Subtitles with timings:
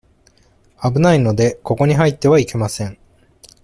[0.81, 2.97] 危ないので、ここに入ってはいけません。